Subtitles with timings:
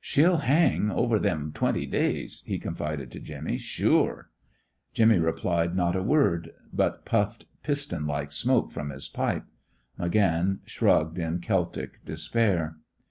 [0.00, 3.58] "She'll hang over thim twinty days," he confided to Jimmy.
[3.58, 4.30] "Shure!"
[4.94, 9.44] Jimmy replied not a word, but puffed piston like smoke from his pipe.
[10.00, 12.78] McGann shrugged in Celtic despair.